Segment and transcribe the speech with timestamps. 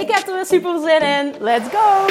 [0.00, 1.34] Ik heb er weer super zin in.
[1.40, 2.06] Let's go!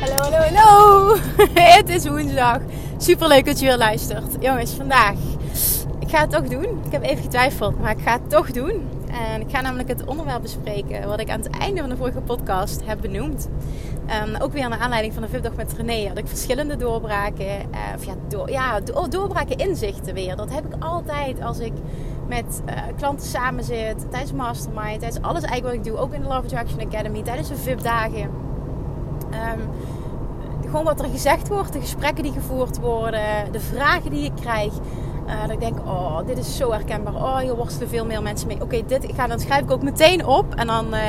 [0.00, 1.16] Hallo, hallo, hallo!
[1.54, 2.58] Het is woensdag.
[2.96, 4.36] Super leuk dat je weer luistert.
[4.40, 5.16] Jongens, vandaag.
[6.00, 6.82] Ik ga het toch doen.
[6.84, 8.97] Ik heb even getwijfeld, maar ik ga het toch doen.
[9.18, 12.20] En ik ga namelijk het onderwerp bespreken wat ik aan het einde van de vorige
[12.20, 13.48] podcast heb benoemd.
[14.24, 17.46] Um, ook weer naar aanleiding van de VIP-dag met René had ik verschillende doorbraken.
[17.46, 18.14] Uh, of ja,
[18.46, 20.36] ja do doorbraken inzichten weer.
[20.36, 21.72] Dat heb ik altijd als ik
[22.28, 24.10] met uh, klanten samen zit.
[24.10, 25.00] Tijdens Mastermind.
[25.00, 26.02] Tijdens alles eigenlijk wat ik doe.
[26.02, 27.22] Ook in de Love Attraction Academy.
[27.22, 28.30] Tijdens de VIP-dagen.
[29.32, 29.68] Um,
[30.62, 31.72] gewoon wat er gezegd wordt.
[31.72, 33.52] De gesprekken die gevoerd worden.
[33.52, 34.72] De vragen die ik krijg.
[35.28, 37.14] Uh, dat ik denk, oh, dit is zo herkenbaar.
[37.14, 38.62] Oh, hier worstelen veel meer mensen mee.
[38.62, 40.54] Oké, dit ik ga, dan schrijf ik ook meteen op.
[40.54, 41.00] En dan, uh,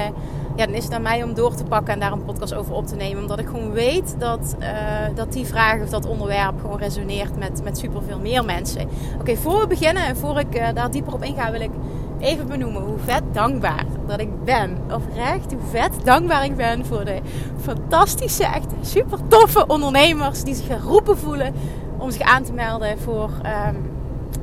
[0.56, 2.74] ja, dan is het aan mij om door te pakken en daar een podcast over
[2.74, 3.22] op te nemen.
[3.22, 4.68] Omdat ik gewoon weet dat, uh,
[5.16, 8.90] dat die vraag of dat onderwerp gewoon resoneert met, met superveel meer mensen.
[9.20, 11.72] Oké, voor we beginnen en voor ik daar dieper op inga, wil ik
[12.20, 14.78] even benoemen hoe vet dankbaar dat ik ben.
[14.94, 17.20] Oprecht, hoe vet dankbaar ik ben voor de
[17.62, 21.54] fantastische, echt super toffe ondernemers die zich geroepen voelen
[21.98, 23.30] om zich aan te melden voor
[23.68, 23.99] um,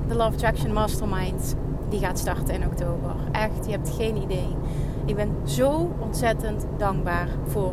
[0.08, 1.54] de Love Attraction Mastermind.
[1.88, 3.14] Die gaat starten in oktober.
[3.32, 4.56] Echt, je hebt geen idee.
[5.04, 7.72] Ik ben zo ontzettend dankbaar voor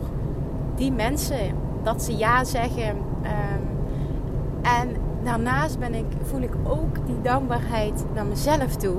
[0.75, 1.55] die mensen.
[1.83, 2.89] Dat ze ja zeggen.
[2.89, 3.67] Um,
[4.61, 4.89] en
[5.23, 8.97] daarnaast ben ik, voel ik ook die dankbaarheid naar mezelf toe.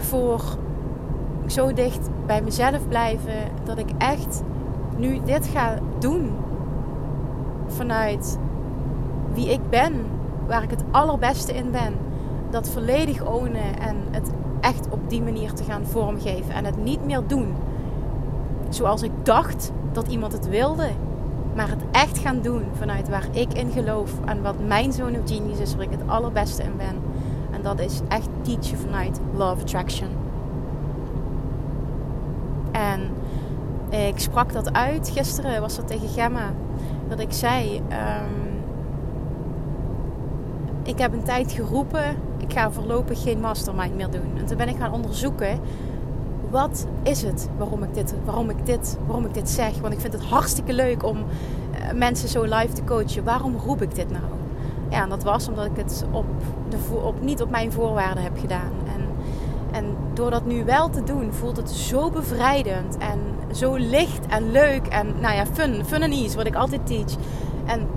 [0.00, 0.42] Voor
[1.46, 3.50] zo dicht bij mezelf blijven.
[3.64, 4.42] Dat ik echt
[4.96, 6.30] nu dit ga doen.
[7.66, 8.38] Vanuit
[9.34, 10.04] wie ik ben
[10.50, 11.94] waar ik het allerbeste in ben.
[12.50, 14.30] Dat volledig ownen en het
[14.60, 16.54] echt op die manier te gaan vormgeven.
[16.54, 17.54] En het niet meer doen
[18.68, 20.88] zoals ik dacht dat iemand het wilde.
[21.54, 24.12] Maar het echt gaan doen vanuit waar ik in geloof.
[24.24, 26.96] En wat mijn zone of genius is, waar ik het allerbeste in ben.
[27.50, 30.08] En dat is echt teachen vanuit Love Attraction.
[32.72, 33.00] En
[34.08, 35.10] ik sprak dat uit.
[35.14, 36.52] Gisteren was dat tegen Gemma.
[37.08, 37.76] Dat ik zei...
[37.76, 38.49] Um,
[40.90, 44.36] ik heb een tijd geroepen, ik ga voorlopig geen mastermind meer doen.
[44.36, 45.60] En toen ben ik gaan onderzoeken,
[46.50, 49.78] wat is het waarom ik dit, waarom ik dit, waarom ik dit zeg?
[49.80, 53.24] Want ik vind het hartstikke leuk om uh, mensen zo live te coachen.
[53.24, 54.24] Waarom roep ik dit nou?
[54.88, 56.26] Ja, en dat was omdat ik het op
[56.68, 58.72] de, op, niet op mijn voorwaarden heb gedaan.
[58.94, 59.06] En,
[59.72, 63.18] en door dat nu wel te doen, voelt het zo bevrijdend en
[63.54, 67.14] zo licht en leuk en nou ja, fun, fun and ease, wat ik altijd teach.
[67.64, 67.88] En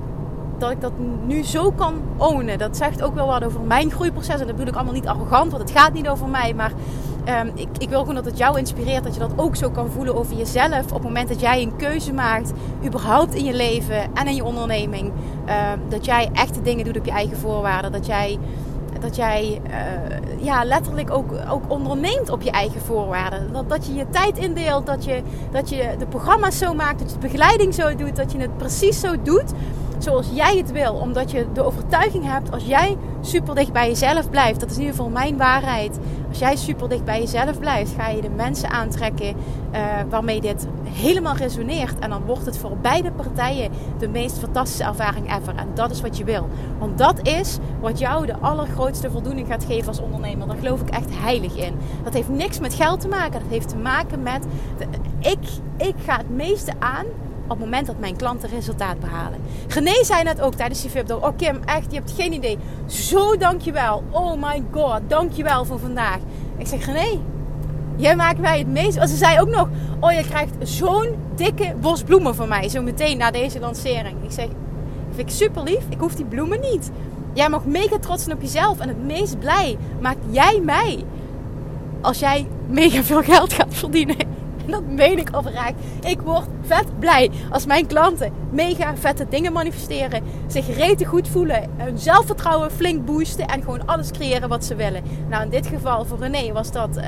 [0.64, 0.94] dat ik dat
[1.26, 2.58] nu zo kan ownen.
[2.58, 4.40] Dat zegt ook wel wat over mijn groeiproces.
[4.40, 6.54] En dat bedoel ik allemaal niet arrogant, want het gaat niet over mij.
[6.54, 6.72] Maar
[7.42, 9.04] um, ik, ik, wil gewoon dat het jou inspireert.
[9.04, 10.84] Dat je dat ook zo kan voelen over jezelf.
[10.84, 12.52] Op het moment dat jij een keuze maakt,
[12.86, 15.06] überhaupt in je leven en in je onderneming.
[15.06, 17.92] Um, dat jij echte dingen doet op je eigen voorwaarden.
[17.92, 18.40] Dat jij
[19.00, 23.54] dat jij uh, ja, letterlijk ook, ook onderneemt op je eigen voorwaarden.
[23.54, 27.10] Dat, dat je je tijd indeelt, dat je, dat je de programma's zo maakt, dat
[27.10, 29.54] je de begeleiding zo doet, dat je het precies zo doet
[29.98, 30.94] zoals jij het wil.
[30.94, 34.82] Omdat je de overtuiging hebt, als jij super dicht bij jezelf blijft, dat is in
[34.82, 36.00] ieder geval mijn waarheid.
[36.30, 39.36] Als jij super dicht bij jezelf blijft, ga je de mensen aantrekken
[39.74, 42.00] uh, waarmee dit helemaal resoneert.
[42.00, 45.56] En dan wordt het voor beide partijen de meest fantastische ervaring ever.
[45.56, 46.48] En dat is wat je wil.
[46.80, 50.48] Want dat is wat jou de allergrootste voldoening gaat geven als ondernemer.
[50.48, 51.74] Daar geloof ik echt heilig in.
[52.04, 53.40] Dat heeft niks met geld te maken.
[53.40, 54.46] Dat heeft te maken met.
[54.78, 54.86] De,
[55.30, 55.40] ik,
[55.78, 57.06] ik ga het meeste aan
[57.44, 59.40] op het moment dat mijn klanten resultaat behalen.
[59.68, 62.58] René zei net ook tijdens die VIP Oh Kim, echt, je hebt geen idee.
[62.86, 64.04] Zo dankjewel.
[64.10, 66.18] Oh my god, dankjewel voor vandaag.
[66.58, 67.20] Ik zeg René,
[67.96, 68.94] jij maakt mij het meest...
[68.94, 69.68] Ze zei ook nog,
[70.00, 72.70] oh je krijgt zo'n dikke bos bloemen van mij.
[72.70, 74.24] Zo meteen na deze lancering.
[74.24, 74.48] Ik zeg,
[75.16, 75.84] vind ik super lief.
[75.90, 76.92] Ik hoef die bloemen niet.
[77.34, 78.80] Jij mag mega trots zijn op jezelf.
[78.80, 81.04] En het meest blij maakt jij mij.
[82.02, 84.33] Als jij mega veel geld gaat verdienen
[84.68, 85.74] dat meen ik oprecht.
[86.06, 90.24] Ik word vet blij als mijn klanten mega vette dingen manifesteren.
[90.54, 91.70] Zich rete goed voelen.
[91.78, 93.48] Hun zelfvertrouwen flink boosten.
[93.48, 95.04] En gewoon alles creëren wat ze willen.
[95.30, 97.04] Nou, in dit geval voor René was dat uh,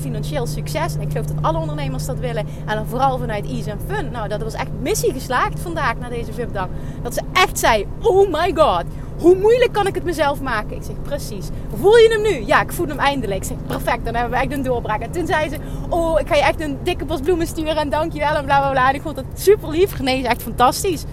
[0.00, 0.94] financieel succes.
[0.94, 2.46] En ik geloof dat alle ondernemers dat willen.
[2.66, 4.10] En dan vooral vanuit ease fun.
[4.10, 6.68] Nou, dat was echt missie geslaagd vandaag na deze VIP-dag.
[7.02, 8.84] Dat ze echt zei: Oh my god
[9.18, 10.76] hoe moeilijk kan ik het mezelf maken?
[10.76, 11.46] Ik zeg, precies.
[11.74, 12.46] Voel je hem nu?
[12.46, 13.40] Ja, ik voel hem eindelijk.
[13.40, 14.04] Ik zeg, perfect.
[14.04, 15.00] Dan hebben we echt een doorbraak.
[15.00, 15.56] En toen zei ze,
[15.88, 17.76] oh, ik ga je echt een dikke bos bloemen sturen.
[17.76, 18.88] En dankjewel en bla bla bla.
[18.88, 20.00] En ik vond het super lief.
[20.00, 21.04] Nee, is echt fantastisch.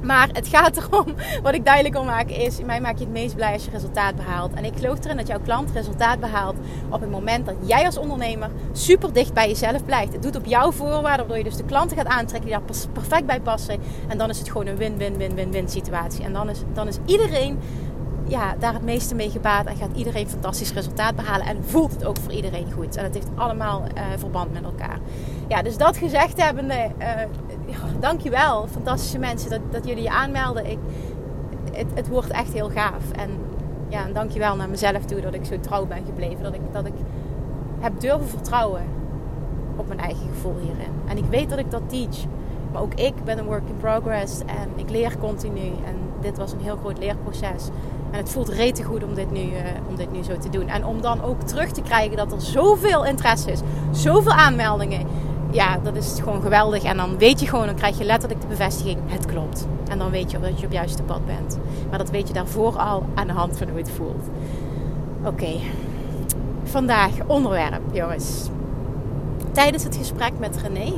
[0.00, 3.12] Maar het gaat erom, wat ik duidelijk wil maken is, in mij maak je het
[3.12, 4.52] meest blij als je resultaat behaalt.
[4.54, 6.56] En ik geloof erin dat jouw klant resultaat behaalt
[6.88, 10.12] op het moment dat jij als ondernemer super dicht bij jezelf blijft.
[10.12, 13.26] Het doet op jouw voorwaarden, waardoor je dus de klanten gaat aantrekken die daar perfect
[13.26, 13.80] bij passen.
[14.08, 16.24] En dan is het gewoon een win-win-win-win-win situatie.
[16.24, 17.58] En dan is, dan is iedereen
[18.28, 21.46] ja, daar het meeste mee gebaat en gaat iedereen fantastisch resultaat behalen.
[21.46, 22.96] En voelt het ook voor iedereen goed.
[22.96, 24.98] En het heeft allemaal uh, verband met elkaar.
[25.48, 27.06] Ja, dus dat gezegd hebbende, uh,
[27.68, 27.78] ja,
[28.08, 28.66] dankjewel.
[28.66, 30.70] Fantastische mensen dat, dat jullie je aanmelden.
[30.70, 30.78] Ik,
[31.72, 33.10] het, het wordt echt heel gaaf.
[33.12, 33.30] En
[33.88, 36.42] ja, en dankjewel naar mezelf toe dat ik zo trouw ben gebleven.
[36.42, 36.94] Dat ik, dat ik
[37.78, 38.82] heb durven vertrouwen
[39.76, 40.92] op mijn eigen gevoel hierin.
[41.06, 42.16] En ik weet dat ik dat teach.
[42.72, 45.66] Maar ook ik ben een work in progress en ik leer continu.
[45.84, 47.68] En dit was een heel groot leerproces.
[48.10, 50.68] En het voelt rete goed om dit, nu, uh, om dit nu zo te doen.
[50.68, 53.60] En om dan ook terug te krijgen dat er zoveel interesse is,
[53.90, 55.06] zoveel aanmeldingen.
[55.50, 56.82] Ja, dat is gewoon geweldig.
[56.82, 59.66] En dan weet je gewoon, dan krijg je letterlijk de bevestiging: het klopt.
[59.90, 61.58] En dan weet je dat je op juiste pad bent.
[61.88, 64.24] Maar dat weet je daarvoor al aan de hand van hoe het voelt.
[65.24, 65.56] Oké,
[66.64, 68.48] vandaag onderwerp, jongens.
[69.52, 70.92] Tijdens het gesprek met René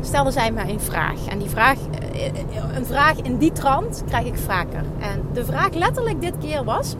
[0.00, 1.26] stelde zij mij een vraag.
[1.28, 1.78] En die vraag,
[2.12, 2.32] eh,
[2.74, 4.84] een vraag in die trant krijg ik vaker.
[4.98, 6.94] En de vraag letterlijk dit keer was...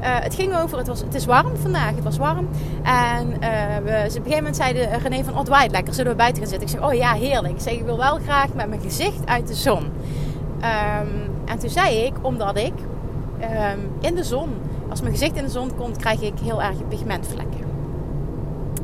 [0.00, 2.48] Uh, het ging over, het, was, het is warm vandaag, het was warm.
[2.82, 6.18] En uh, we, op een gegeven moment zeiden René van, oh het lekker, zullen we
[6.18, 6.68] buiten gaan zitten?
[6.68, 7.54] Ik zeg, oh ja, heerlijk.
[7.54, 9.84] Ik zeg, ik wil wel graag met mijn gezicht uit de zon.
[9.84, 12.72] Um, en toen zei ik, omdat ik
[13.40, 14.48] um, in de zon,
[14.90, 17.66] als mijn gezicht in de zon komt, krijg ik heel erg pigmentvlekken.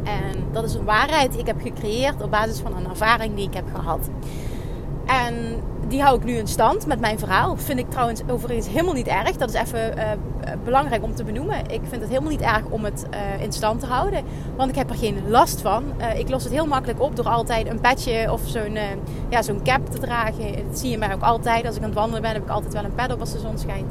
[0.05, 3.47] En dat is een waarheid die ik heb gecreëerd op basis van een ervaring die
[3.47, 4.09] ik heb gehad.
[5.07, 7.57] En die hou ik nu in stand met mijn verhaal.
[7.57, 9.37] Vind ik trouwens overigens helemaal niet erg.
[9.37, 10.05] Dat is even uh,
[10.65, 11.59] belangrijk om te benoemen.
[11.59, 14.25] Ik vind het helemaal niet erg om het uh, in stand te houden.
[14.57, 15.85] Want ik heb er geen last van.
[16.01, 18.79] Uh, ik los het heel makkelijk op door altijd een petje of zo'n
[19.29, 20.53] ja, zo'n cap te dragen.
[20.69, 21.67] Dat zie je mij ook altijd.
[21.67, 23.39] Als ik aan het wandelen ben, heb ik altijd wel een pad op als de
[23.39, 23.91] zon schijnt.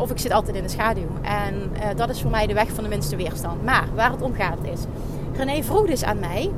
[0.00, 1.08] of ik zit altijd in de schaduw.
[1.22, 3.64] En dat is voor mij de weg van de minste weerstand.
[3.64, 4.80] Maar waar het om gaat is
[5.36, 6.50] René vroeg dus aan mij: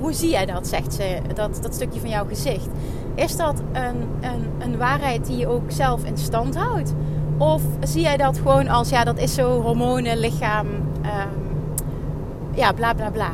[0.00, 0.66] Hoe zie jij dat?
[0.66, 2.68] zegt ze, dat, dat stukje van jouw gezicht.
[3.14, 6.94] Is dat een, een, een waarheid die je ook zelf in stand houdt?
[7.38, 11.56] Of zie jij dat gewoon als, ja, dat is zo hormonen, lichaam, um,
[12.54, 13.30] ja, bla bla bla.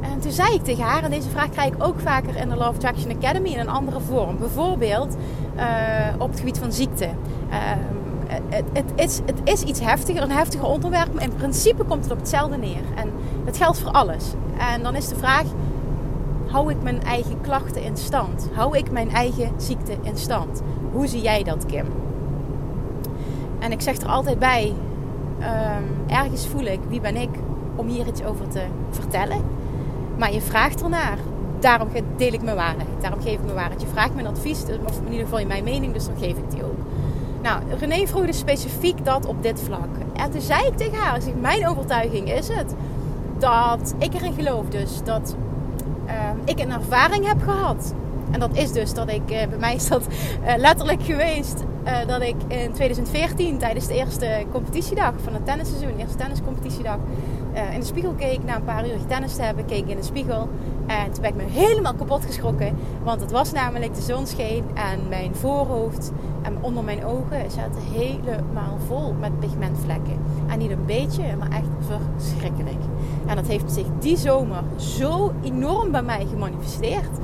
[0.00, 2.56] En toen zei ik tegen haar, en deze vraag krijg ik ook vaker in de
[2.56, 4.38] Love Attraction Academy in een andere vorm.
[4.38, 5.16] Bijvoorbeeld
[5.56, 5.62] uh,
[6.18, 7.08] op het gebied van ziekte.
[7.50, 7.56] Uh,
[8.48, 12.12] het, het, is, het is iets heftiger, een heftiger onderwerp, maar in principe komt het
[12.12, 12.82] op hetzelfde neer.
[12.94, 13.12] En
[13.44, 14.24] dat geldt voor alles.
[14.74, 15.44] En dan is de vraag:
[16.50, 18.48] hou ik mijn eigen klachten in stand?
[18.52, 20.62] Hou ik mijn eigen ziekte in stand?
[20.92, 21.86] Hoe zie jij dat, Kim?
[23.58, 24.74] En ik zeg er altijd bij:
[25.38, 27.30] um, ergens voel ik wie ben ik
[27.76, 29.40] om hier iets over te vertellen.
[30.18, 31.18] Maar je vraagt ernaar.
[31.60, 32.88] Daarom deel ik mijn waarheid.
[33.00, 33.80] Daarom geef ik mijn waarheid.
[33.80, 36.64] Je vraagt mijn advies, of in ieder geval mijn mening, dus dan geef ik die
[36.64, 36.78] ook.
[37.42, 39.88] Nou, René vroeg dus specifiek dat op dit vlak.
[40.12, 42.74] En toen zei ik tegen haar, zeg, mijn overtuiging is het
[43.38, 45.36] dat ik erin geloof dus dat
[46.08, 47.94] uh, ik een ervaring heb gehad.
[48.30, 51.96] En dat is dus dat ik, uh, bij mij is dat uh, letterlijk geweest, uh,
[52.06, 56.98] dat ik in 2014 tijdens de eerste competitiedag van het tennisseizoen, eerste tenniscompetitiedag,
[57.72, 58.44] in de spiegel keek.
[58.44, 60.48] Na een paar uur tennis te hebben, keek ik in de spiegel.
[60.88, 62.76] En toen ben ik me helemaal kapot geschrokken.
[63.02, 67.82] Want het was namelijk de zon scheen en mijn voorhoofd en onder mijn ogen zaten
[67.82, 70.18] helemaal vol met pigmentvlekken.
[70.46, 71.68] En niet een beetje, maar echt
[72.16, 72.82] verschrikkelijk.
[73.26, 77.18] En dat heeft zich die zomer zo enorm bij mij gemanifesteerd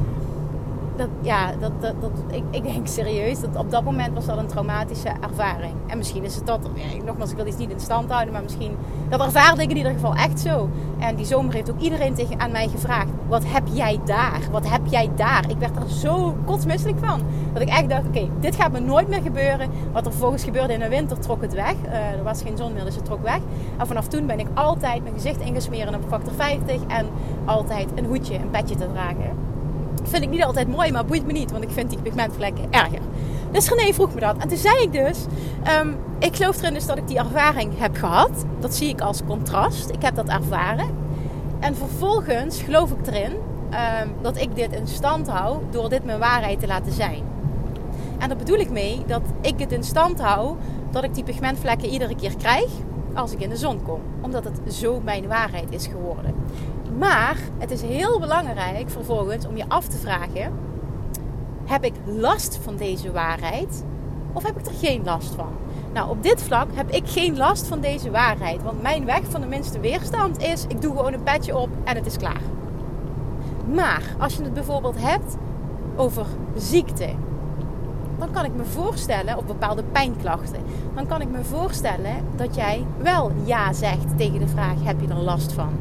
[0.97, 4.47] dat, ja, dat, dat, ik, ik denk serieus dat op dat moment was dat een
[4.47, 5.75] traumatische ervaring.
[5.87, 6.61] En misschien is het dat,
[7.05, 8.77] nogmaals, ik wil iets niet in stand houden, maar misschien,
[9.09, 10.69] dat ervaarde ik in ieder geval echt zo.
[10.99, 14.41] En die zomer heeft ook iedereen tegen, aan mij gevraagd, wat heb jij daar?
[14.51, 15.51] Wat heb jij daar?
[15.51, 17.21] Ik werd er zo kotsmisselijk van.
[17.53, 19.71] Dat ik echt dacht, oké, dit gaat me nooit meer gebeuren.
[19.93, 21.75] Wat er vervolgens gebeurde in de winter, trok het weg.
[21.87, 23.41] Uh, er was geen zon meer, dus het trok weg.
[23.79, 27.07] En vanaf toen ben ik altijd mijn gezicht ingesmeren op factor 50 en
[27.45, 29.53] altijd een hoedje, een petje te dragen
[30.09, 31.51] vind ik niet altijd mooi, maar boeit me niet.
[31.51, 33.01] Want ik vind die pigmentvlekken erger.
[33.51, 34.37] Dus René vroeg me dat.
[34.39, 35.25] En toen zei ik dus,
[35.81, 38.45] um, ik geloof erin dus dat ik die ervaring heb gehad.
[38.61, 39.91] Dat zie ik als contrast.
[39.91, 40.89] Ik heb dat ervaren.
[41.61, 43.33] En vervolgens geloof ik erin
[43.71, 47.23] ehm, dat ik dit in stand hou door dit mijn waarheid te laten zijn.
[48.19, 50.57] En daar bedoel ik mee dat ik het in stand hou
[50.91, 52.71] dat ik die pigmentvlekken iedere keer krijg
[53.15, 54.01] als ik in de zon kom.
[54.21, 56.35] Omdat het zo mijn waarheid is geworden.
[56.99, 60.53] Maar het is heel belangrijk vervolgens om je af te vragen:
[61.65, 63.85] heb ik last van deze waarheid
[64.33, 65.53] of heb ik er geen last van?
[65.93, 68.63] Nou, op dit vlak heb ik geen last van deze waarheid.
[68.63, 71.97] Want mijn weg van de minste weerstand is: ik doe gewoon een petje op en
[71.97, 72.41] het is klaar.
[73.75, 75.37] Maar als je het bijvoorbeeld hebt
[75.97, 77.09] over ziekte,
[78.25, 80.61] dan kan ik me voorstellen, of bepaalde pijnklachten,
[80.95, 85.09] dan kan ik me voorstellen dat jij wel ja zegt tegen de vraag: heb je
[85.09, 85.73] er last van?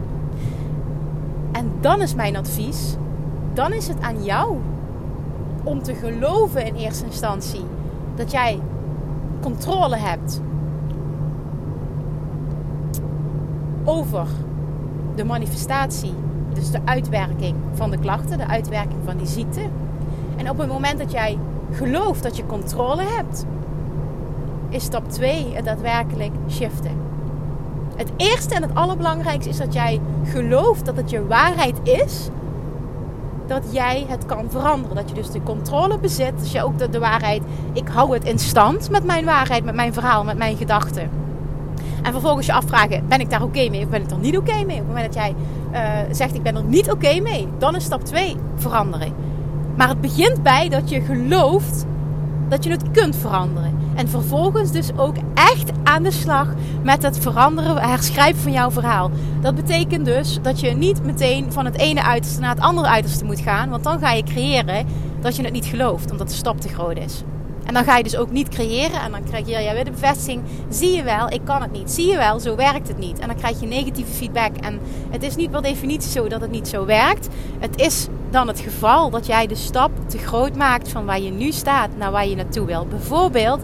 [1.52, 2.96] En dan is mijn advies,
[3.54, 4.58] dan is het aan jou
[5.64, 7.66] om te geloven in eerste instantie
[8.16, 8.60] dat jij
[9.42, 10.42] controle hebt
[13.84, 14.28] over
[15.16, 16.14] de manifestatie,
[16.54, 19.62] dus de uitwerking van de klachten, de uitwerking van die ziekte.
[20.36, 21.38] En op het moment dat jij
[21.74, 23.46] gelooft dat je controle hebt,
[24.70, 26.92] is stap 2 het daadwerkelijk shiften.
[27.96, 32.30] Het eerste en het allerbelangrijkste is dat jij gelooft dat het je waarheid is
[33.48, 34.96] dat jij het kan veranderen.
[34.96, 36.40] Dat je dus de controle bezit.
[36.40, 37.42] Dus je ook de, de waarheid,
[37.74, 41.10] ik hou het in stand met mijn waarheid, met mijn verhaal, met mijn gedachten.
[42.04, 44.64] En vervolgens je afvragen, ben ik daar oké mee of ben ik er niet oké
[44.64, 44.64] mee?
[44.64, 45.36] Op het moment dat jij
[45.74, 45.80] uh,
[46.12, 49.14] zegt, ik ben er niet oké mee, dan is stap 2 veranderen.
[49.76, 51.86] Maar het begint bij dat je gelooft
[52.50, 53.78] dat je het kunt veranderen.
[53.96, 56.48] En vervolgens dus ook echt aan de slag
[56.84, 59.12] met het veranderen, herschrijven van jouw verhaal.
[59.42, 63.26] Dat betekent dus dat je niet meteen van het ene uiterste naar het andere uiterste
[63.26, 63.70] moet gaan.
[63.70, 64.86] Want dan ga je creëren
[65.22, 67.24] dat je het niet gelooft, omdat de stap te groot is.
[67.66, 70.42] En dan ga je dus ook niet creëren en dan krijg je weer de bevestiging.
[70.70, 71.92] Zie je wel, ik kan het niet.
[71.92, 73.20] Zie je wel, zo werkt het niet.
[73.20, 74.56] En dan krijg je negatieve feedback.
[74.56, 77.28] En het is niet per definitie zo dat het niet zo werkt.
[77.60, 81.32] Het is dan het geval dat jij de stap te groot maakt van waar je
[81.32, 82.86] nu staat naar waar je naartoe wil.
[82.86, 83.62] Bijvoorbeeld,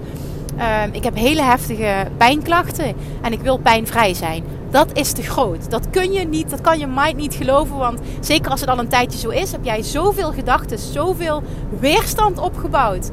[0.58, 4.44] ehm, ik heb hele heftige pijnklachten en ik wil pijnvrij zijn.
[4.72, 5.72] Dat is te groot.
[5.72, 7.78] Dat kun je niet, dat kan je mind niet geloven.
[7.78, 11.44] Want zeker als het al een tijdje zo is, heb jij zoveel gedachten, zoveel
[11.80, 13.10] weerstand opgebouwd.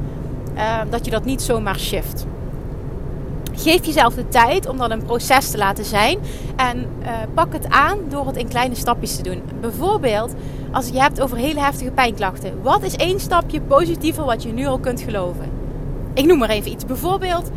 [0.55, 2.25] Ehm, dat je dat niet zomaar shift.
[3.57, 6.19] Geef jezelf de tijd om dat een proces te laten zijn.
[6.55, 9.41] En uh, pak het aan door het in kleine stapjes te doen.
[9.61, 10.33] Bijvoorbeeld,
[10.71, 12.61] als je hebt over hele heftige pijnklachten.
[12.61, 15.51] Wat is één stapje positiever wat je nu al kunt geloven?
[16.13, 16.85] Ik noem maar even iets.
[16.85, 17.49] Bijvoorbeeld,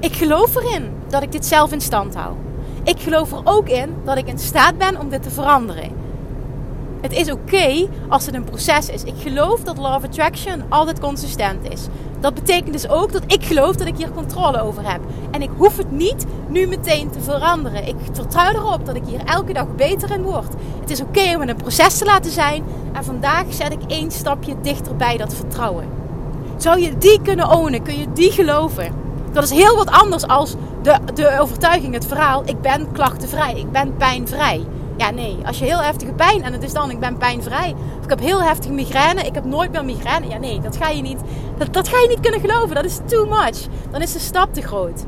[0.00, 2.34] ik geloof erin dat ik dit zelf in stand hou.
[2.82, 5.90] Ik geloof er ook in dat ik in staat ben om dit te veranderen.
[7.06, 9.02] Het is oké als het een proces is.
[9.02, 11.86] Ik geloof dat Law of Attraction altijd consistent is.
[12.20, 15.00] Dat betekent dus ook dat ik geloof dat ik hier controle over heb.
[15.30, 17.88] En ik hoef het niet nu meteen te veranderen.
[17.88, 20.54] Ik vertrouw erop dat ik hier elke dag beter in word.
[20.80, 22.64] Het is oké om het een proces te laten zijn.
[22.92, 25.88] En vandaag zet ik één stapje dichter bij dat vertrouwen.
[26.56, 27.82] Zou je die kunnen ownen?
[27.82, 28.92] Kun je die geloven?
[29.32, 32.42] Dat is heel wat anders als de, de overtuiging, het verhaal.
[32.44, 33.54] Ik ben klachtenvrij.
[33.54, 34.66] Ik ben pijnvrij.
[34.96, 35.38] Ja, nee.
[35.46, 37.74] Als je heel heftige pijn en het is dan ik ben pijnvrij.
[37.98, 39.22] Of ik heb heel heftige migraine.
[39.22, 40.28] Ik heb nooit meer migraine.
[40.28, 40.60] Ja, nee.
[40.60, 41.20] Dat ga je niet,
[41.58, 42.74] dat, dat ga je niet kunnen geloven.
[42.74, 43.66] Dat is too much.
[43.90, 45.04] Dan is de stap te groot.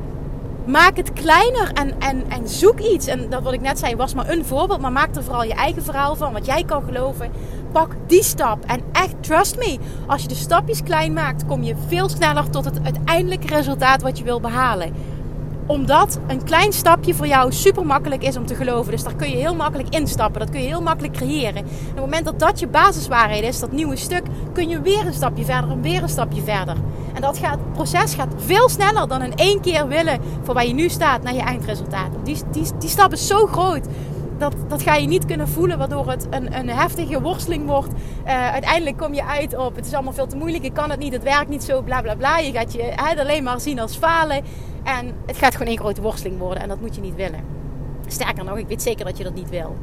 [0.65, 3.07] Maak het kleiner en, en, en zoek iets.
[3.07, 4.81] En dat wat ik net zei was maar een voorbeeld.
[4.81, 6.33] Maar maak er vooral je eigen verhaal van.
[6.33, 7.31] Wat jij kan geloven.
[7.71, 8.65] Pak die stap.
[8.65, 9.77] En echt, trust me.
[10.07, 14.17] Als je de stapjes klein maakt, kom je veel sneller tot het uiteindelijke resultaat wat
[14.17, 14.93] je wil behalen
[15.69, 18.91] omdat een klein stapje voor jou super makkelijk is om te geloven.
[18.91, 20.39] Dus daar kun je heel makkelijk instappen.
[20.39, 21.55] Dat kun je heel makkelijk creëren.
[21.55, 24.23] En op het moment dat dat je basiswaarheid is, dat nieuwe stuk,
[24.53, 26.75] kun je weer een stapje verder en weer een stapje verder.
[27.13, 30.65] En dat gaat, het proces gaat veel sneller dan in één keer willen voor waar
[30.65, 32.09] je nu staat naar je eindresultaat.
[32.23, 33.85] Die, die, die stap is zo groot.
[34.37, 37.93] Dat, dat ga je niet kunnen voelen, waardoor het een, een heftige worsteling wordt.
[38.25, 40.99] Uh, uiteindelijk kom je uit op: het is allemaal veel te moeilijk, ik kan het
[40.99, 42.37] niet, het werkt niet zo, bla bla bla.
[42.37, 44.43] Je gaat je hè, alleen maar zien als falen.
[44.83, 47.39] En het gaat gewoon één grote worsteling worden en dat moet je niet willen.
[48.07, 49.75] Sterker nog, ik weet zeker dat je dat niet wil.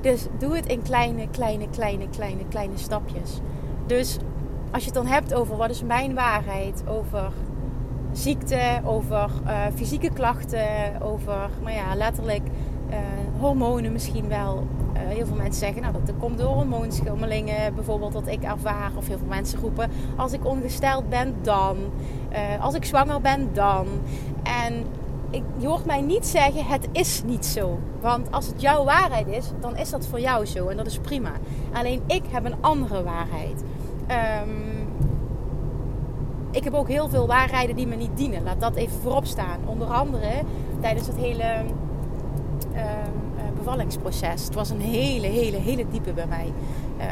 [0.00, 3.40] Dus doe het in kleine, kleine, kleine, kleine, kleine stapjes.
[3.86, 4.18] Dus
[4.70, 7.32] als je het dan hebt over wat is mijn waarheid, over
[8.12, 12.42] ziekte, over uh, fysieke klachten, over, nou ja, letterlijk
[12.90, 12.96] uh,
[13.38, 14.66] hormonen misschien wel.
[14.96, 18.90] Uh, heel veel mensen zeggen, nou dat komt door hormoonschommelingen bijvoorbeeld wat ik ervaar.
[18.96, 21.76] Of heel veel mensen roepen, als ik ongesteld ben dan.
[22.32, 23.86] Uh, als ik zwanger ben dan.
[24.42, 24.84] En
[25.30, 27.78] ik, je hoort mij niet zeggen, het is niet zo.
[28.00, 30.68] Want als het jouw waarheid is, dan is dat voor jou zo.
[30.68, 31.32] En dat is prima.
[31.72, 33.62] Alleen ik heb een andere waarheid.
[34.42, 34.88] Um,
[36.50, 38.42] ik heb ook heel veel waarheden die me niet dienen.
[38.42, 39.58] Laat dat even voorop staan.
[39.64, 40.30] Onder andere
[40.80, 41.64] tijdens het hele
[43.66, 46.52] Het was een hele, hele, hele diepe bij mij.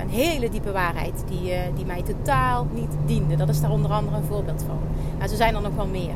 [0.02, 3.36] een hele diepe waarheid die, die mij totaal niet diende.
[3.36, 4.78] Dat is daar onder andere een voorbeeld van.
[5.18, 6.14] En zo zijn er nog wel meer.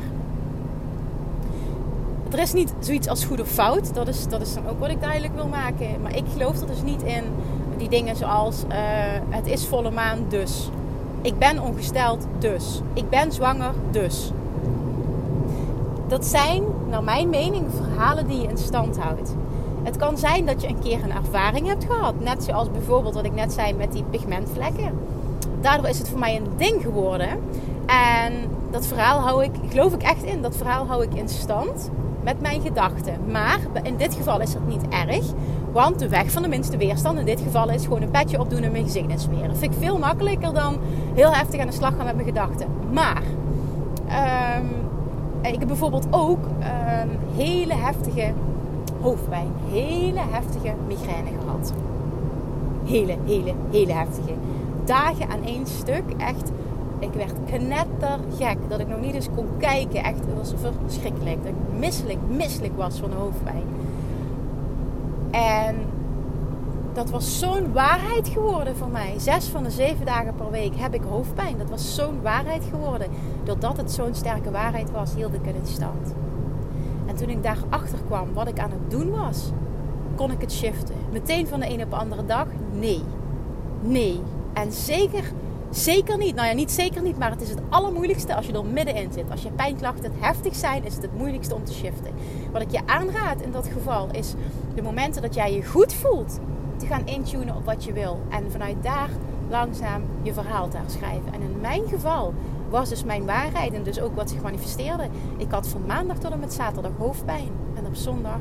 [2.31, 3.93] Er is niet zoiets als goed of fout.
[3.93, 6.01] Dat is, dat is dan ook wat ik duidelijk wil maken.
[6.01, 7.23] Maar ik geloof er dus niet in
[7.77, 8.75] die dingen zoals uh,
[9.29, 10.69] het is volle maan dus.
[11.21, 12.81] Ik ben ongesteld dus.
[12.93, 14.31] Ik ben zwanger dus.
[16.07, 19.35] Dat zijn, naar mijn mening, verhalen die je in stand houdt.
[19.89, 22.19] Het kan zijn dat je een keer een ervaring hebt gehad.
[22.19, 24.93] Net zoals bijvoorbeeld wat ik net zei met die pigmentvlekken.
[25.61, 27.29] Daardoor is het voor mij een ding geworden.
[27.85, 28.33] En
[28.71, 31.89] dat verhaal hou ik, geloof ik echt in, dat verhaal hou ik in stand
[32.23, 33.13] met mijn gedachten.
[33.31, 35.25] Maar in dit geval is dat niet erg.
[35.71, 38.63] Want de weg van de minste weerstand in dit geval is gewoon een petje opdoen
[38.63, 39.47] en mijn gezicht insmeren.
[39.47, 40.77] Dat vind ik veel makkelijker dan
[41.13, 42.67] heel heftig aan de slag gaan met mijn gedachten.
[42.91, 43.23] Maar
[44.59, 44.69] um,
[45.41, 48.33] ik heb bijvoorbeeld ook um, hele heftige
[49.01, 49.51] hoofdpijn.
[49.69, 51.73] Hele heftige migraine gehad.
[52.85, 54.33] Hele, hele, hele heftige.
[54.85, 56.03] Dagen aan één stuk.
[56.17, 56.51] Echt
[56.99, 58.57] ik werd knettergek.
[58.67, 60.03] Dat ik nog niet eens kon kijken.
[60.03, 60.53] Echt, het was
[60.85, 61.43] verschrikkelijk.
[61.43, 63.63] Dat ik misselijk, misselijk was van de hoofdpijn.
[65.31, 65.75] En
[66.93, 69.13] dat was zo'n waarheid geworden voor mij.
[69.17, 71.57] Zes van de zeven dagen per week heb ik hoofdpijn.
[71.57, 73.07] Dat was zo'n waarheid geworden.
[73.43, 76.13] Doordat het zo'n sterke waarheid was, hield ik het in stand.
[77.19, 79.51] En toen ik daarachter kwam wat ik aan het doen was,
[80.15, 80.95] kon ik het shiften.
[81.11, 82.47] Meteen van de een op de andere dag?
[82.71, 83.01] Nee.
[83.81, 84.21] Nee.
[84.53, 85.23] En zeker
[85.69, 86.35] Zeker niet.
[86.35, 89.31] Nou ja, niet zeker niet, maar het is het allermoeilijkste als je er middenin zit.
[89.31, 92.13] Als je pijnklachten heftig zijn, is het het moeilijkste om te shiften.
[92.51, 94.33] Wat ik je aanraad in dat geval is
[94.75, 96.39] de momenten dat jij je goed voelt,
[96.77, 98.19] te gaan intunen op wat je wil.
[98.29, 99.09] En vanuit daar
[99.49, 101.33] langzaam je verhaal te schrijven.
[101.33, 102.33] En in mijn geval
[102.69, 105.07] was dus mijn waarheid en dus ook wat zich manifesteerde.
[105.37, 107.49] Ik had van maandag tot en met zaterdag hoofdpijn.
[107.75, 108.39] En op zondag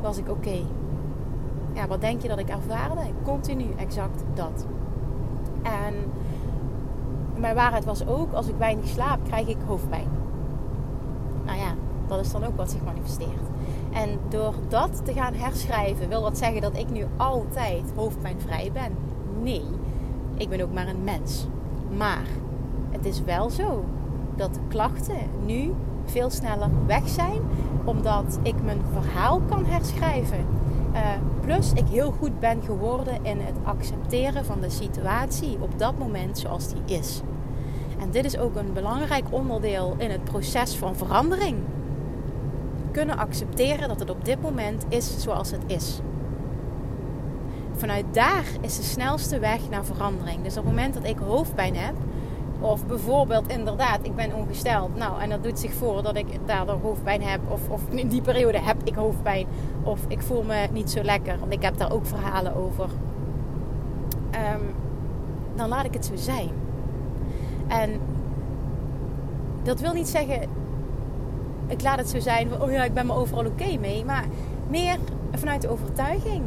[0.00, 0.60] was ik oké.
[1.72, 3.00] Ja, wat denk je dat ik ervaarde?
[3.24, 4.66] Continu exact dat.
[5.62, 5.94] En
[7.36, 10.08] mijn waarheid was ook, als ik weinig slaap, krijg ik hoofdpijn.
[11.44, 11.74] Nou ja,
[12.06, 13.48] dat is dan ook wat zich manifesteert.
[13.92, 18.96] En door dat te gaan herschrijven, wil dat zeggen dat ik nu altijd hoofdpijnvrij ben?
[19.42, 19.64] Nee,
[20.36, 21.46] ik ben ook maar een mens.
[21.96, 22.26] Maar
[22.90, 23.84] het is wel zo
[24.36, 25.74] dat klachten nu
[26.04, 27.42] veel sneller weg zijn,
[27.84, 30.46] omdat ik mijn verhaal kan herschrijven.
[30.92, 31.00] Uh,
[31.40, 36.38] plus ik heel goed ben geworden in het accepteren van de situatie op dat moment
[36.38, 37.20] zoals die is.
[38.00, 41.56] En dit is ook een belangrijk onderdeel in het proces van verandering.
[42.90, 46.00] Kunnen accepteren dat het op dit moment is zoals het is.
[47.72, 50.42] Vanuit daar is de snelste weg naar verandering.
[50.42, 51.94] Dus op het moment dat ik hoofdpijn heb,
[52.60, 54.96] of bijvoorbeeld inderdaad, ik ben ongesteld.
[54.96, 57.40] Nou, en dat doet zich voor dat ik daardoor hoofdpijn heb.
[57.48, 59.46] Of, of in die periode heb ik hoofdpijn.
[59.82, 61.38] Of ik voel me niet zo lekker.
[61.38, 62.84] Want ik heb daar ook verhalen over.
[64.54, 64.74] Um,
[65.54, 66.50] dan laat ik het zo zijn.
[67.68, 68.00] En
[69.62, 70.48] dat wil niet zeggen,
[71.66, 74.04] ik laat het zo zijn, oh ja, ik ben me overal oké mee.
[74.04, 74.24] Maar
[74.68, 74.96] meer
[75.32, 76.42] vanuit de overtuiging.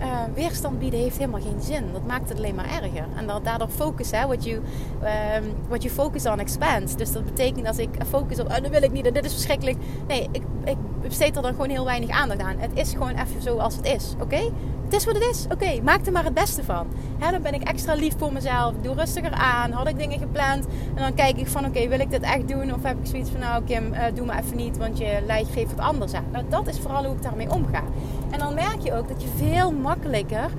[0.00, 1.84] Uh, weerstand bieden heeft helemaal geen zin.
[1.92, 3.06] Dat maakt het alleen maar erger.
[3.16, 6.96] En dat, daardoor focus, hè, what, you, um, what you focus on expands.
[6.96, 9.32] Dus dat betekent als ik focus op, oh, dat wil ik niet en dit is
[9.32, 9.78] verschrikkelijk.
[10.08, 12.58] Nee, ik, ik besteed er dan gewoon heel weinig aandacht aan.
[12.58, 14.50] Het is gewoon even zo als het is, oké?
[14.90, 15.46] Het is wat het is.
[15.52, 16.86] Oké, maak er maar het beste van.
[17.18, 18.74] Hè, dan ben ik extra lief voor mezelf.
[18.82, 19.72] Doe rustiger aan.
[19.72, 20.66] Had ik dingen gepland.
[20.94, 22.74] En dan kijk ik van oké, wil ik dit echt doen?
[22.74, 24.78] Of heb ik zoiets van nou Kim, uh, doe maar even niet.
[24.78, 26.24] Want je lijf geeft wat anders aan.
[26.32, 27.82] Nou, dat is vooral hoe ik daarmee omga.
[28.30, 30.50] En dan merk je ook dat je veel makkelijker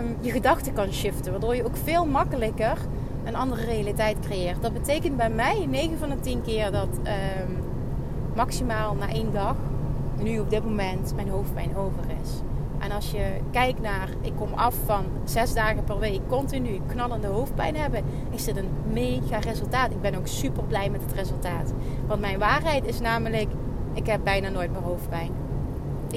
[0.00, 1.30] um, je gedachten kan shiften.
[1.30, 2.76] Waardoor je ook veel makkelijker
[3.24, 4.62] een andere realiteit creëert.
[4.62, 7.56] Dat betekent bij mij 9 van de 10 keer dat um,
[8.34, 9.56] maximaal na één dag,
[10.22, 12.30] nu op dit moment, mijn hoofdpijn over is.
[12.78, 17.26] En als je kijkt naar, ik kom af van zes dagen per week continu knallende
[17.26, 19.90] hoofdpijn hebben, is dit een mega resultaat.
[19.90, 21.72] Ik ben ook super blij met het resultaat.
[22.06, 23.48] Want mijn waarheid is namelijk,
[23.92, 25.30] ik heb bijna nooit meer hoofdpijn.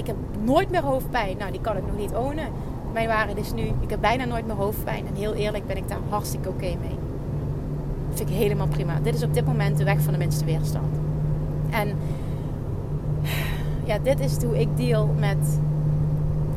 [0.00, 1.36] Ik heb nooit meer hoofdpijn.
[1.36, 2.48] Nou, die kan ik nog niet ownen.
[2.92, 5.06] Mijn waarheid is nu, ik heb bijna nooit meer hoofdpijn.
[5.06, 6.98] En heel eerlijk ben ik daar hartstikke oké mee.
[8.08, 8.98] Dat vind ik helemaal prima.
[9.02, 10.96] Dit is op dit moment de weg van de minste weerstand.
[11.70, 11.88] En
[13.84, 15.60] ja, dit is hoe ik deal met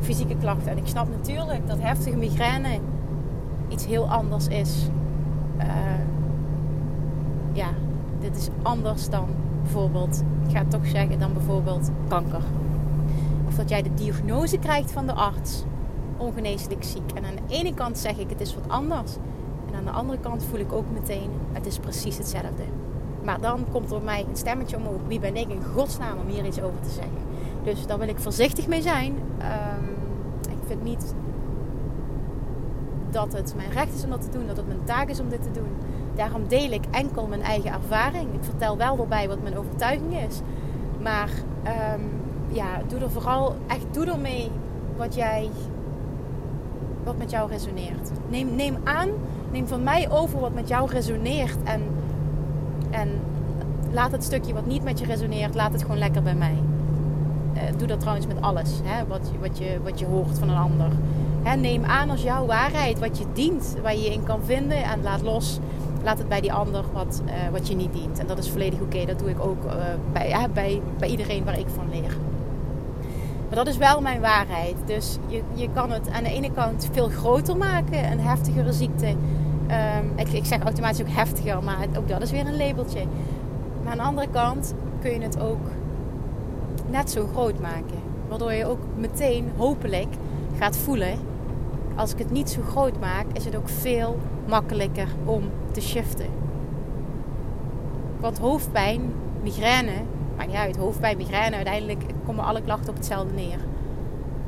[0.00, 0.70] fysieke klachten.
[0.70, 2.78] En ik snap natuurlijk dat heftige migraine
[3.68, 4.88] iets heel anders is.
[5.58, 5.64] Uh,
[7.52, 7.68] ja,
[8.20, 9.28] dit is anders dan
[9.62, 12.42] bijvoorbeeld, ik ga het toch zeggen, dan bijvoorbeeld kanker.
[13.54, 15.64] Of dat jij de diagnose krijgt van de arts,
[16.16, 17.12] ongeneeslijk ziek.
[17.14, 19.16] En aan de ene kant zeg ik het is wat anders.
[19.68, 22.62] En aan de andere kant voel ik ook meteen, het is precies hetzelfde.
[23.24, 25.00] Maar dan komt er mij een stemmetje omhoog.
[25.06, 27.18] Wie ben ik in godsnaam om hier iets over te zeggen?
[27.62, 29.12] Dus daar wil ik voorzichtig mee zijn.
[29.12, 29.88] Um,
[30.50, 31.14] ik vind niet
[33.10, 35.28] dat het mijn recht is om dat te doen, dat het mijn taak is om
[35.28, 35.70] dit te doen.
[36.14, 38.34] Daarom deel ik enkel mijn eigen ervaring.
[38.34, 40.40] Ik vertel wel erbij wat mijn overtuiging is.
[41.00, 41.30] Maar
[41.94, 42.13] um,
[42.54, 44.50] ja, doe er vooral echt doe er mee
[44.96, 45.50] wat jij
[47.04, 48.10] wat met jou resoneert.
[48.28, 49.08] Neem, neem aan,
[49.50, 51.82] neem van mij over wat met jou resoneert en,
[52.90, 53.08] en
[53.92, 56.58] laat het stukje wat niet met je resoneert, laat het gewoon lekker bij mij.
[57.54, 60.56] Uh, doe dat trouwens met alles, hè, wat, wat, je, wat je hoort van een
[60.56, 60.88] ander.
[61.42, 64.84] Hè, neem aan als jouw waarheid, wat je dient, waar je je in kan vinden
[64.84, 65.58] en laat los.
[66.02, 68.18] Laat het bij die ander wat, uh, wat je niet dient.
[68.18, 69.04] En dat is volledig oké.
[69.04, 69.72] Dat doe ik ook uh,
[70.12, 72.16] bij, bij, bij iedereen waar ik van leer.
[73.46, 74.74] Maar dat is wel mijn waarheid.
[74.86, 79.06] Dus je, je kan het aan de ene kant veel groter maken, een heftigere ziekte.
[79.06, 83.04] Um, ik, ik zeg automatisch ook heftiger, maar ook dat is weer een labeltje.
[83.82, 85.66] Maar aan de andere kant kun je het ook
[86.90, 88.02] net zo groot maken.
[88.28, 90.14] Waardoor je ook meteen hopelijk
[90.58, 91.18] gaat voelen.
[91.94, 96.26] Als ik het niet zo groot maak, is het ook veel makkelijker om te shiften.
[98.20, 99.92] Want hoofdpijn, migraine,
[100.36, 103.58] maakt niet uit, hoofdpijn, migraine, uiteindelijk komen alle klachten op hetzelfde neer.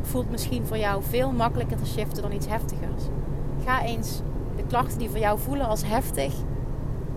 [0.01, 3.03] Voelt misschien voor jou veel makkelijker te shiften dan iets heftigers.
[3.65, 4.21] Ga eens
[4.57, 6.35] de klachten die voor jou voelen als heftig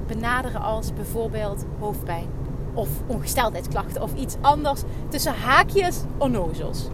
[0.08, 2.27] benaderen als bijvoorbeeld hoofdpijn
[2.73, 6.88] of ongesteldheidsklachten of iets anders tussen haakjes onnozels.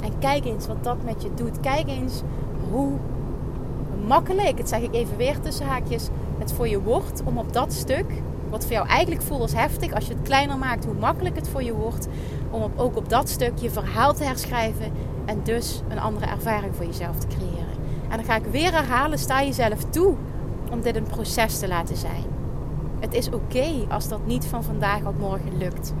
[0.00, 1.60] En kijk eens wat dat met je doet.
[1.60, 2.22] Kijk eens
[2.70, 2.92] hoe
[4.06, 7.72] makkelijk, het zeg ik even weer tussen haakjes, het voor je wordt om op dat
[7.72, 8.22] stuk,
[8.52, 11.48] wat voor jou eigenlijk voelt als heftig, als je het kleiner maakt, hoe makkelijk het
[11.48, 12.08] voor je wordt
[12.50, 14.92] om ook op dat stuk je verhaal te herschrijven
[15.24, 17.72] en dus een andere ervaring voor jezelf te creëren.
[18.08, 20.14] En dan ga ik weer herhalen, sta jezelf toe
[20.70, 22.24] om dit een proces te laten zijn.
[23.00, 25.94] Het is oké als dat niet van vandaag op morgen lukt.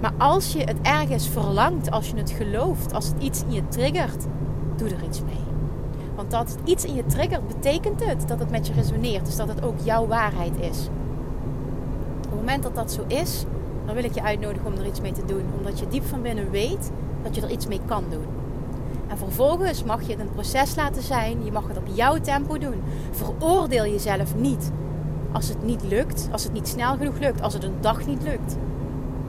[0.00, 3.68] Maar als je het ergens verlangt, als je het gelooft, als het iets in je
[3.68, 4.26] triggert,
[4.76, 5.44] doe er iets mee.
[6.14, 9.24] Want dat iets in je triggert, betekent het dat het met je resoneert.
[9.24, 10.88] Dus dat het ook jouw waarheid is.
[12.46, 13.44] Moment dat dat zo is,
[13.86, 15.44] dan wil ik je uitnodigen om er iets mee te doen.
[15.58, 16.90] Omdat je diep van binnen weet
[17.22, 18.26] dat je er iets mee kan doen.
[19.06, 21.44] En vervolgens mag je het een proces laten zijn.
[21.44, 22.82] Je mag het op jouw tempo doen.
[23.10, 24.70] Veroordeel jezelf niet
[25.32, 28.22] als het niet lukt, als het niet snel genoeg lukt, als het een dag niet
[28.22, 28.56] lukt.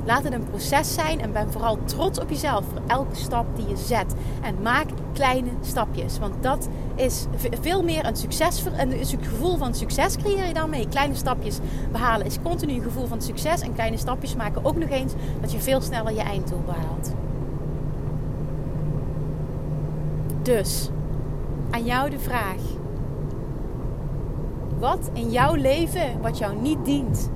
[0.07, 3.67] Laat het een proces zijn en ben vooral trots op jezelf voor elke stap die
[3.67, 4.15] je zet.
[4.41, 6.19] En maak kleine stapjes.
[6.19, 7.25] Want dat is
[7.61, 10.87] veel meer een, succes, een gevoel van succes creëer je dan mee.
[10.87, 11.59] Kleine stapjes
[11.91, 13.61] behalen is continu een gevoel van succes.
[13.61, 17.13] En kleine stapjes maken ook nog eens dat je veel sneller je einddoel behaalt.
[20.41, 20.89] Dus,
[21.69, 22.61] aan jou de vraag.
[24.79, 27.29] Wat in jouw leven wat jou niet dient,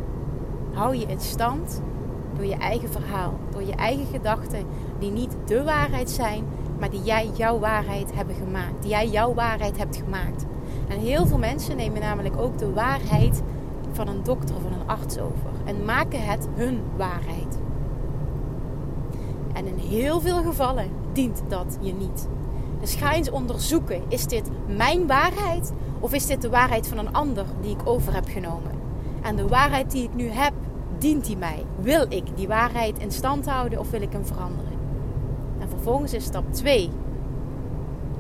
[0.73, 1.81] hou je in stand
[2.41, 4.65] door je eigen verhaal, door je eigen gedachten,
[4.99, 6.43] die niet de waarheid zijn,
[6.79, 10.45] maar die jij jouw waarheid hebben gemaakt, die jij jouw waarheid hebt gemaakt.
[10.87, 13.41] En heel veel mensen nemen namelijk ook de waarheid
[13.91, 17.57] van een dokter of van een arts over en maken het hun waarheid.
[19.53, 22.27] En in heel veel gevallen dient dat je niet.
[22.79, 27.13] Dus ga eens onderzoeken: is dit mijn waarheid of is dit de waarheid van een
[27.13, 28.71] ander die ik over heb genomen?
[29.21, 30.53] En de waarheid die ik nu heb,
[31.01, 31.65] dient die mij?
[31.79, 34.71] Wil ik die waarheid in stand houden of wil ik hem veranderen?
[35.59, 36.89] En vervolgens is stap 2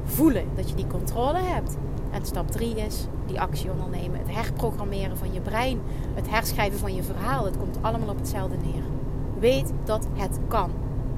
[0.03, 1.77] voelen dat je die controle hebt.
[2.11, 4.19] En stap 3 is die actie ondernemen.
[4.19, 5.79] Het herprogrammeren van je brein.
[6.13, 7.45] Het herschrijven van je verhaal.
[7.45, 8.83] Het komt allemaal op hetzelfde neer.
[9.39, 10.71] Weet dat het kan.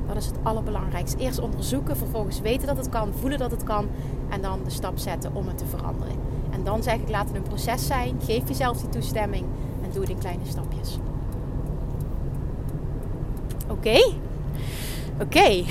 [0.07, 1.17] Dat is het allerbelangrijkste.
[1.17, 3.87] Eerst onderzoeken, vervolgens weten dat het kan, voelen dat het kan.
[4.29, 6.15] En dan de stap zetten om het te veranderen.
[6.49, 8.15] En dan zeg ik laat het een proces zijn.
[8.21, 9.45] Geef jezelf die toestemming
[9.83, 10.99] en doe het in kleine stapjes.
[13.83, 14.13] Oké?
[15.21, 15.63] Oké.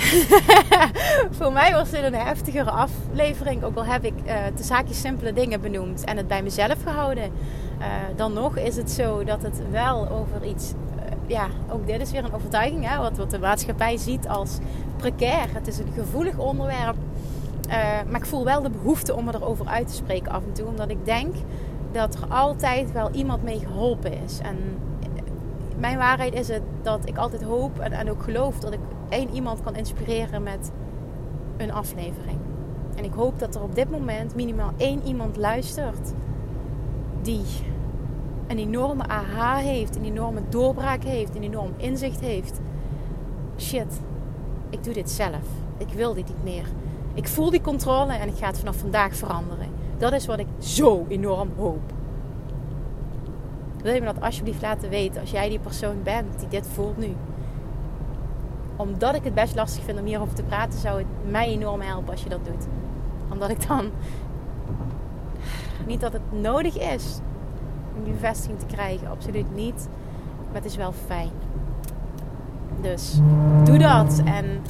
[1.39, 3.65] Voor mij was dit een heftigere aflevering.
[3.65, 4.15] Ook al heb ik
[4.57, 7.25] de zaakjes simpele dingen benoemd en het bij mezelf gehouden.
[7.81, 10.73] Uh, dan nog is het zo dat het wel over iets.
[10.73, 12.89] Uh, ja, ook dit is weer een overtuiging.
[12.89, 14.59] Hè, wat, wat de maatschappij ziet als
[14.97, 15.47] precair.
[15.53, 16.97] Het is een gevoelig onderwerp.
[18.11, 20.67] maar ik voel wel de behoefte om erover uit te spreken af en toe.
[20.67, 21.35] Omdat ik denk
[21.93, 24.39] dat er altijd wel iemand mee geholpen is.
[24.43, 24.57] En
[25.83, 29.63] mijn waarheid is het dat ik altijd hoop en, ook geloof dat ik één iemand
[29.63, 30.73] kan inspireren met
[31.57, 32.39] een aflevering.
[32.95, 36.13] En ik hoop dat er op dit moment minimaal één iemand luistert
[37.23, 37.45] die
[38.47, 42.61] een enorme aha heeft, een enorme doorbraak heeft, een enorm inzicht heeft.
[43.59, 44.01] Shit,
[44.71, 45.47] ik doe dit zelf.
[45.77, 46.67] Ik wil dit niet meer.
[47.15, 49.69] Ik voel die controle en ik ga het vanaf vandaag veranderen.
[49.99, 51.93] Dat is wat ik zo enorm hoop.
[53.83, 56.97] Wil je me dat alsjeblieft laten weten als jij die persoon bent die dit voelt
[56.97, 57.15] nu.
[58.77, 62.11] Omdat ik het best lastig vind om hierover te praten, zou het mij enorm helpen
[62.11, 62.67] als je dat doet.
[63.31, 63.91] Omdat ik dan
[65.87, 67.19] niet dat het nodig is
[67.97, 69.89] om die bevestiging te krijgen, absoluut niet.
[70.47, 71.31] Maar het is wel fijn.
[72.81, 73.21] Dus
[73.65, 74.23] doe dat.
[74.25, 74.63] En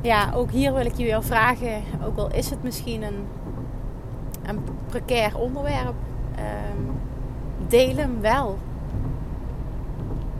[0.00, 3.26] ja, ook hier wil ik je weer vragen, ook al is het misschien een,
[4.42, 5.94] een precair onderwerp,
[6.38, 6.90] um,
[7.72, 8.58] deel hem wel.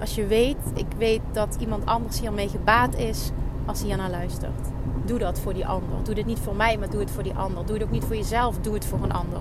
[0.00, 3.30] Als je weet, ik weet dat iemand anders hiermee gebaat is
[3.64, 4.68] als hij hier naar luistert.
[5.04, 6.02] Doe dat voor die ander.
[6.02, 7.66] Doe dit niet voor mij, maar doe het voor die ander.
[7.66, 9.40] Doe het ook niet voor jezelf, doe het voor een ander.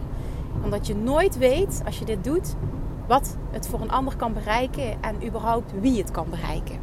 [0.63, 2.55] Omdat je nooit weet, als je dit doet,
[3.07, 6.79] wat het voor een ander kan bereiken en überhaupt wie het kan bereiken.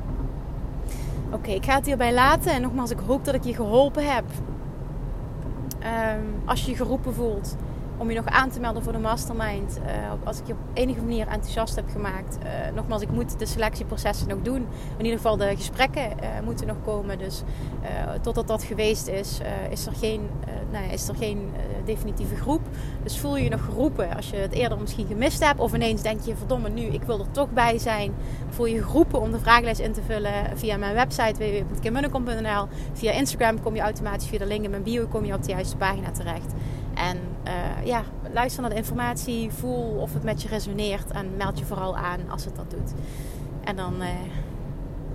[1.32, 2.52] Oké, ik ga het hierbij laten.
[2.52, 4.24] En nogmaals, ik hoop dat ik je geholpen heb.
[5.78, 7.56] Ehm, als je je geroepen voelt
[7.98, 9.78] om je nog aan te melden voor de mastermind.
[9.78, 12.38] Uh, als ik je op enige manier enthousiast heb gemaakt.
[12.42, 14.66] Uh, nogmaals, ik moet de selectieprocessen nog doen.
[14.96, 17.18] In ieder geval de gesprekken uh, moeten nog komen.
[17.18, 17.42] Dus
[18.22, 20.20] totdat dat geweest is, is er geen,
[20.70, 21.50] nou is er geen
[21.84, 22.60] definitieve groep.
[23.02, 25.60] Dus voel je je nog geroepen als je het eerder misschien gemist hebt.
[25.60, 28.14] Of ineens denk je, verdomme nu, ik wil er toch bij zijn.
[28.48, 32.66] Voel je je geroepen om de vragenlijst in te vullen via mijn website www.kimmunnekom.nl.
[32.92, 35.50] Via Instagram kom je automatisch via de link in mijn bio kom je op de
[35.50, 36.52] juiste pagina terecht.
[36.98, 41.58] En uh, ja, luister naar de informatie, voel of het met je resoneert en meld
[41.58, 42.92] je vooral aan als het dat doet.
[43.64, 44.08] En dan uh,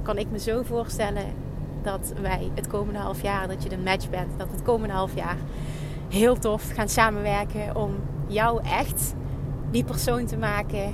[0.02, 1.26] kan ik me zo voorstellen
[1.82, 5.16] dat wij het komende half jaar, dat je de match bent, dat het komende half
[5.16, 5.38] jaar
[6.10, 7.96] heel tof gaan samenwerken om
[8.28, 9.14] jou echt
[9.72, 10.94] die persoon te maken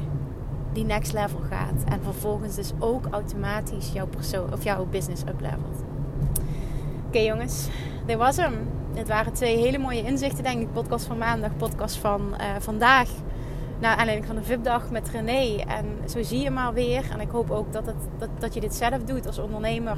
[0.73, 1.83] die next level gaat.
[1.91, 5.83] En vervolgens dus ook automatisch jouw, persoon, of jouw business uplevelt.
[7.07, 7.67] Oké jongens,
[8.05, 8.78] dit was hem.
[8.99, 10.73] Het waren twee hele mooie inzichten, denk ik.
[10.73, 13.09] Podcast van maandag, podcast van uh, vandaag.
[13.79, 15.63] Naar aanleiding van de VIP-dag met René.
[15.67, 17.09] En zo zie je maar weer.
[17.11, 17.85] En ik hoop ook dat,
[18.17, 19.97] dat, dat je dit zelf doet als ondernemer.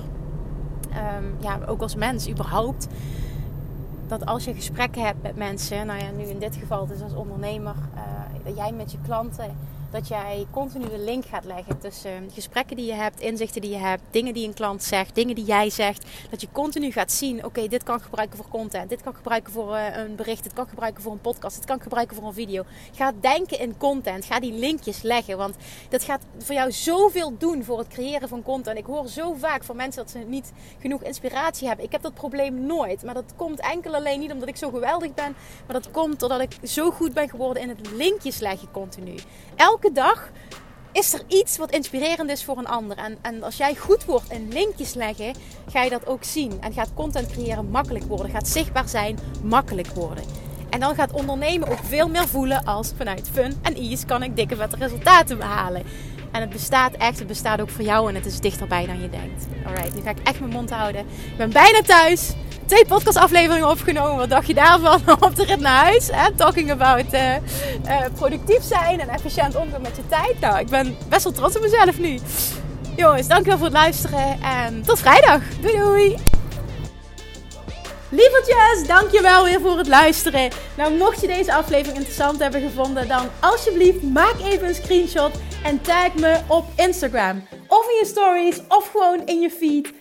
[1.17, 2.87] Um, ja, ook als mens überhaupt.
[4.07, 7.13] Dat als je gesprekken hebt met mensen, nou ja, nu in dit geval dus als
[7.13, 8.01] ondernemer, uh,
[8.43, 9.55] dat jij met je klanten
[9.91, 13.77] dat jij continu de link gaat leggen tussen gesprekken die je hebt, inzichten die je
[13.77, 16.05] hebt, dingen die een klant zegt, dingen die jij zegt.
[16.29, 19.17] Dat je continu gaat zien, oké, dit kan ik gebruiken voor content, dit kan ik
[19.17, 21.81] gebruiken voor uh, een bericht, dit kan ik gebruiken voor een podcast, dit kan ik
[21.81, 22.63] gebruiken voor een video.
[22.91, 25.55] Ga denken in content, ga die linkjes leggen, want
[25.89, 28.77] dat gaat voor jou zoveel doen voor het creëren van content.
[28.77, 31.85] Ik hoor zo vaak van mensen dat ze niet genoeg inspiratie hebben.
[31.85, 35.13] Ik heb dat probleem nooit, maar dat komt enkel alleen niet omdat ik zo geweldig
[35.13, 39.15] ben, maar dat komt doordat ik zo goed ben geworden in het linkjes leggen continu.
[39.55, 40.29] Elke elke dag
[40.91, 42.97] is er iets wat inspirerend is voor een ander.
[42.97, 45.33] En, en als jij goed wordt in linkjes leggen,
[45.69, 46.61] ga je dat ook zien.
[46.61, 48.31] En gaat content creëren makkelijk worden.
[48.31, 50.23] Gaat zichtbaar zijn makkelijk worden.
[50.69, 54.35] En dan gaat ondernemen ook veel meer voelen als vanuit fun en ease kan ik
[54.35, 55.83] dikke vette resultaten behalen.
[56.31, 59.09] En het bestaat echt, het bestaat ook voor jou en het is dichterbij dan je
[59.09, 59.45] denkt.
[59.65, 61.01] Alright, nu ga ik echt mijn mond houden.
[61.01, 62.33] Ik ben bijna thuis
[62.71, 64.17] twee podcastafleveringen opgenomen.
[64.17, 66.09] Wat dacht je daarvan op de rit naar huis?
[66.11, 66.31] Hè?
[66.31, 70.39] Talking about uh, uh, productief zijn en efficiënt omgaan met je tijd.
[70.39, 72.19] Nou, ik ben best wel trots op mezelf nu.
[72.95, 75.41] Jongens, dankjewel voor het luisteren en tot vrijdag.
[75.61, 76.17] Doei doei!
[78.09, 80.49] Lievertjes, dankjewel weer voor het luisteren.
[80.77, 85.31] Nou, mocht je deze aflevering interessant hebben gevonden, dan alsjeblieft maak even een screenshot
[85.63, 87.47] en tag me op Instagram.
[87.67, 90.00] Of in je stories, of gewoon in je feed.